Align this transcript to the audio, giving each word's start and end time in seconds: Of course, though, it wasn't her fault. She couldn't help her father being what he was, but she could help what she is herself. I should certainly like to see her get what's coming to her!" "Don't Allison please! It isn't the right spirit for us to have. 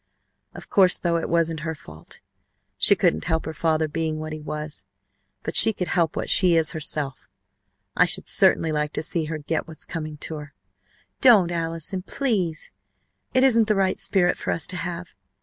Of 0.55 0.67
course, 0.67 0.97
though, 0.97 1.17
it 1.17 1.29
wasn't 1.29 1.59
her 1.59 1.75
fault. 1.75 2.21
She 2.75 2.95
couldn't 2.95 3.25
help 3.25 3.45
her 3.45 3.53
father 3.53 3.87
being 3.87 4.17
what 4.17 4.33
he 4.33 4.39
was, 4.41 4.87
but 5.43 5.55
she 5.55 5.73
could 5.73 5.89
help 5.89 6.15
what 6.15 6.27
she 6.27 6.55
is 6.55 6.71
herself. 6.71 7.27
I 7.95 8.05
should 8.05 8.27
certainly 8.27 8.71
like 8.71 8.93
to 8.93 9.03
see 9.03 9.25
her 9.25 9.37
get 9.37 9.67
what's 9.67 9.85
coming 9.85 10.17
to 10.17 10.37
her!" 10.37 10.53
"Don't 11.21 11.51
Allison 11.51 12.01
please! 12.01 12.71
It 13.35 13.43
isn't 13.43 13.67
the 13.67 13.75
right 13.75 13.99
spirit 13.99 14.39
for 14.39 14.49
us 14.49 14.65
to 14.73 14.75
have. 14.75 15.13